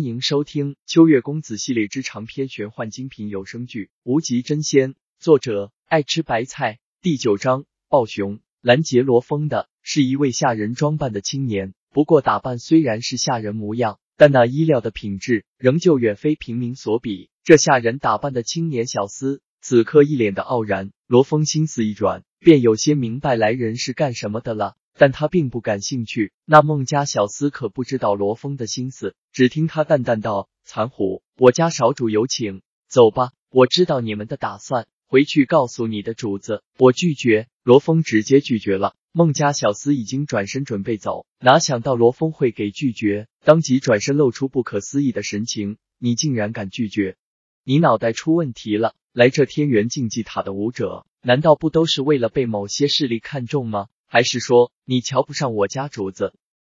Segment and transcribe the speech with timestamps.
[0.00, 6.78] 欢迎收听《秋月公子》系列之长篇玄幻精品有声剧《无极真仙》，作者爱吃白菜。
[7.02, 8.40] 第九章：暴熊。
[8.62, 17.28] 拦截罗峰的是一位下人装扮的青年，不过打扮虽然是下人模样，但那衣料的品质仍旧远非平民所比。
[17.44, 20.92] 这下人打扮的青年小厮，此刻一脸的傲然。
[21.08, 24.76] 罗峰心思一转，便有些明白来人是干什么的了。
[25.00, 26.30] 但他并不感兴趣。
[26.44, 33.30] 那孟家小厮可不知道罗峰的心思，只听他淡淡道：“残虎，我家少主有请，走吧。
[33.48, 38.94] 我知道你们的打算，回去告诉你的主子，我拒绝。”罗峰直接拒绝了。
[39.10, 47.16] 孟家小厮已经转身准备走，哪想到罗峰会给拒绝，当即转身露出不可思议的神情：“你竟然敢拒绝？
[47.64, 48.94] 你脑袋出问题了？
[49.14, 56.34] 来这天元竞技塔的武者，难道不都是为了被某些势力看中吗？”还是说你瞧不上我家主子？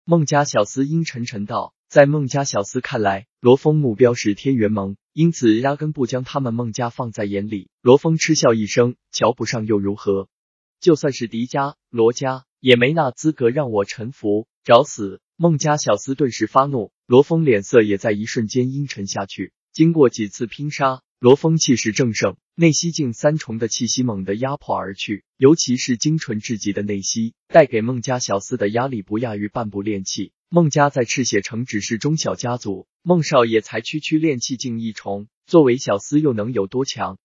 [0.05, 1.73] 孟家小厮阴沉沉道。
[1.89, 7.71] 在孟家小厮看来，罗峰目标是天元盟，因此压根不将他们孟家放在眼里。
[7.83, 10.27] 罗峰嗤笑一声，瞧不上又如何？
[10.81, 14.49] 就算是狄家、罗家，也没那资格让我臣服。
[14.65, 15.21] 找死！
[15.37, 19.53] 孟家小厮顿时发怒，罗峰脸色也在一瞬间阴沉下去。
[19.73, 21.03] 经过几次拼杀。
[21.21, 30.33] 罗峰气势正盛，内息境三重的气息猛地压迫而去，尤其是精纯至极的内息，带给孟家小厮的压力不亚于半步炼气。
[30.51, 37.17] 孟家在赤血城只是中小家族，孟少爷才区区炼气境一重，作为小厮又能有多强？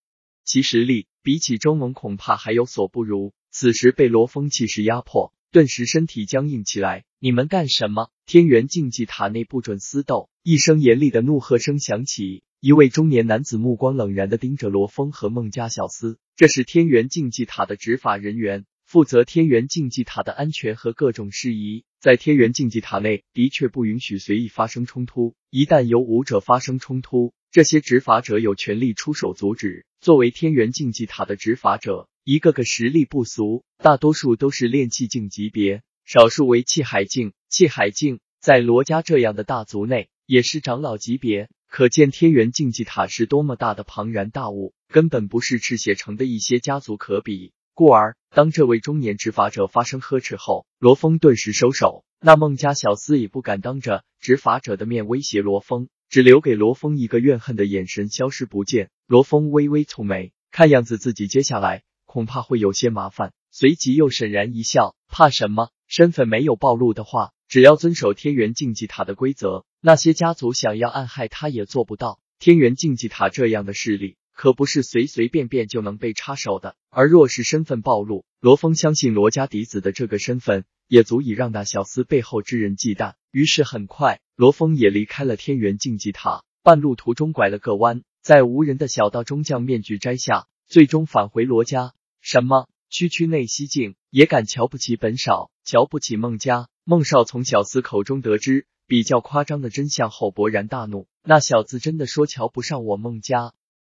[0.45, 3.33] 其实力比起周猛恐怕还有所不如。
[3.51, 7.03] 此时被罗峰气势压迫，顿时身体僵硬起来。
[7.19, 8.07] 你们干什么？
[8.25, 10.29] 天元竞技塔内不准私斗！
[10.43, 12.43] 一声严厉的怒喝声响起。
[12.65, 21.83] 一位中年男子目光冷然的盯着罗峰和孟家小厮，这是天元竞技塔的执法人员，负责天元竞技塔的安全和各种事宜。
[21.99, 25.35] 在天元竞技塔内，的确不允许随意发生冲突。
[25.51, 29.85] 一旦有武者发生冲突，这些执法者有权利出手阻止。
[30.01, 37.33] 作为天元竞技塔的执法者，一个个实力不俗，大多数都是炼气境级别，少数为气海境。
[37.47, 41.47] 气海境在罗家这样的大族内，也是长老级别。
[41.67, 47.51] 可见天元竞技塔是多么大的庞然大物，根本不是赤血城的一些家族可比。
[47.73, 52.05] 故而，当这位中年执法者发声呵斥后，罗峰顿时收手。
[52.21, 58.89] 那孟家小厮也不敢当着执法者的面威胁罗峰，只留给罗峰一个怨恨的眼神，消失不见。
[59.05, 65.69] 罗峰微微蹙眉，看样子自己接下来恐怕会有些麻烦，随即又沈然一笑：怕什么？
[65.87, 67.31] 身份没有暴露的话。
[67.47, 72.19] 只要遵守天元竞技塔的规则，那些家族想要暗害他也做不到。
[72.39, 76.75] 天元竞技塔这样的势力，可不是随随便便就能被插手的。
[76.89, 83.13] 而若是身份暴露，罗峰相信罗家嫡子的这个身份，也足以让那小厮背后之人忌惮。
[83.29, 86.43] 于是很快，罗峰也离开了天元竞技塔。
[86.63, 91.93] 半路途中拐了个弯，在无人的小道中将面具摘下，最终返回罗家。
[92.21, 92.67] 什么？
[92.89, 96.69] 区区内息境也敢瞧不起本少，瞧不起孟家？
[96.85, 101.07] 孟少从小厮口中得知比较夸张的真相后，勃然大怒。
[101.23, 103.53] 那小子真的说瞧不上我孟家？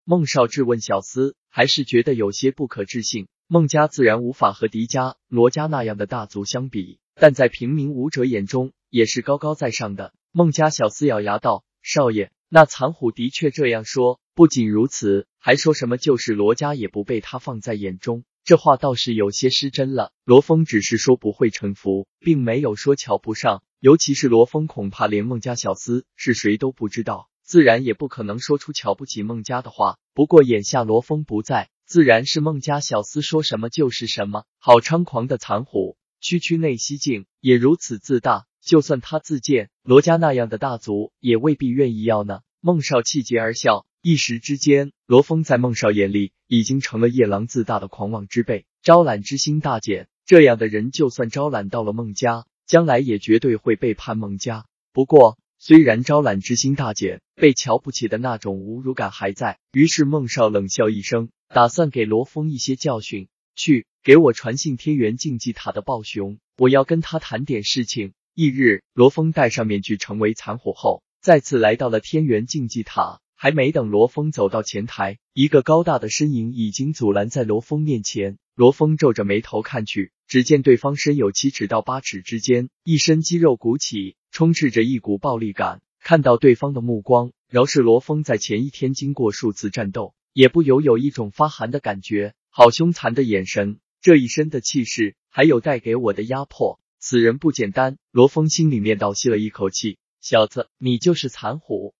[0.03, 3.27] 孟少质问小厮，还是觉得有些不可置信。
[3.47, 10.13] 孟家自然无法和狄家、罗家那样的大族相比，但在平民武者眼中也是高高在上的。
[10.31, 14.19] 孟家小厮咬牙道：“少爷，那残虎的确这样说。
[14.35, 20.11] 不仅如此，还说什么就是罗家也不被他放在眼中。”这话倒是有些失真了。
[20.23, 23.63] 罗峰只是说不会臣服，并没有说瞧不上。
[23.85, 29.99] 尤其是罗峰，恐怕连孟家小厮是谁都不知道，自然也不可能说出瞧不起孟家的话。
[30.15, 34.45] 不过眼下罗峰不在，自然是孟家小厮说什么就是什么。
[34.57, 38.47] 好猖狂的残虎，区区内息境也如此自大。
[38.59, 42.39] 就算他自荐，罗家那样的大族也未必愿意要呢。
[42.61, 43.85] 孟少气结而笑。
[44.01, 50.07] 一时之间，罗峰在孟少眼里已经成了夜郎自大的狂妄之辈，招揽之心大减。
[50.25, 54.65] 这样的人，就算招揽到了孟家，将来也绝对会背叛孟家。
[54.93, 59.59] 不过，虽然招揽之心大减，被瞧不起的那种侮辱感还在。
[59.71, 63.27] 于是，孟少冷笑一声，打算给罗峰一些教训。
[63.55, 68.13] 去，给我传信天元竞技塔的暴熊，我要跟他谈点事情。
[68.33, 73.21] 翌日，罗峰戴上面具，成为残虎后，再次来到了天元竞技塔。
[73.37, 78.37] 还没等罗峰走到前台，一个高大的身影已经阻拦在罗峰面前。
[78.55, 85.81] 罗峰皱着眉头看去，只见对方身有七尺到八尺之间，一身肌肉鼓起，充斥着一股暴力感。
[85.99, 92.33] 看到对方的目光，饶是罗峰在前一天经过数次战斗，也不由有一种发寒的感觉。
[92.49, 97.97] 好凶残的眼神，这一身的气势，还有带给我的压迫，此人不简单。
[98.09, 99.97] 罗峰心里面倒吸了一口气。
[100.21, 101.93] 小子，你就是残虎！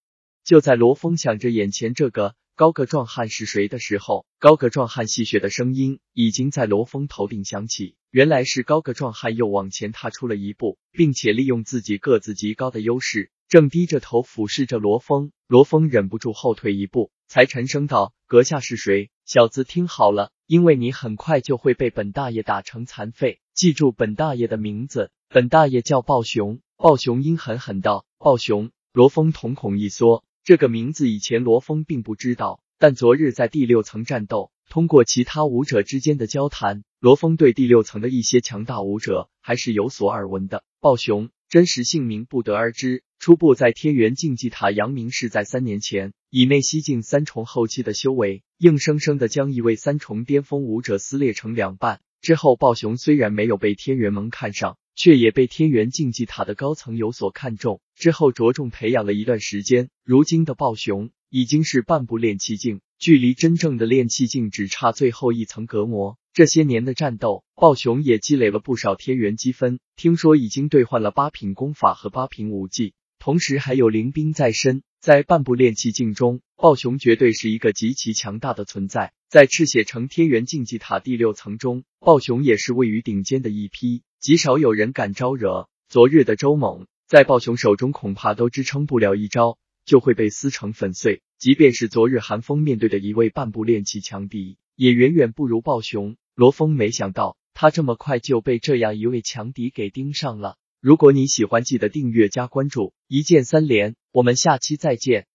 [0.45, 7.97] 就在罗峰想着眼前这个高个壮汉是谁的时候，高个壮汉戏谑的声音已经在罗峰头顶响起。
[8.11, 15.33] 原来是高个壮汉又往前踏出了一步，并且利用自己个子极高的优势，正低着头俯视着罗峰。
[15.47, 19.09] 罗峰忍不住后退一步，才沉声道：“阁下是谁？
[19.25, 23.41] 小子，听好了，因为你很快就会被本大爷打成残废。
[23.53, 34.51] 记住本大爷的名字，本大爷叫暴熊。”暴熊阴狠狠道：“暴熊！”罗峰瞳孔一缩，这个名字以前罗峰并不知道，但昨日在第六层战斗。
[34.69, 40.63] 通过其他武者之间的交谈，罗峰对第六层的一些强大武者还是有所耳闻的。
[40.79, 52.01] 暴熊真实姓名不得而知，初步在天元竞技塔扬名是在三年前，以内西境三重后期的修为，硬生生的将一位三重巅峰武者撕裂成两半。
[52.21, 57.81] 之后，暴熊虽然没有被天元盟看上，却也被天元竞技塔的高层有所看重。
[57.95, 62.81] 之后着重培养了一段时间，如今的暴熊已经是半步炼气境。
[62.97, 66.17] 距离真正的炼气境只差最后一层隔膜。
[66.33, 69.79] 这些年的战斗，暴熊也积累了不少天元积分。
[69.97, 74.81] 听说已经兑换了八品功法和八品武技，同时还有灵兵在身。
[75.01, 79.13] 在半步炼气境中，暴熊绝对是一个极其强大的存在。
[79.29, 85.69] 在赤血城天元竞技塔第六层中，暴熊也是位于顶尖的一批，极少有人敢招惹。
[85.87, 89.59] 昨日的周猛，在暴熊手中恐怕都支撑不了一招。
[89.85, 91.21] 就会被撕成粉碎。
[91.37, 96.17] 即便是昨日韩风面对的一位半步练气强敌，也远远不如暴熊。
[96.33, 100.57] 罗峰没想到他这么快就被这样一位强敌给盯上了。
[100.81, 103.95] 如果你喜欢，记得订阅加关注，一键三连。
[104.11, 105.27] 我们下期再见。